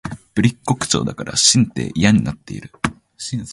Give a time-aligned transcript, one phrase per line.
[0.33, 2.71] ぶりっ子口調だから心底嫌になっている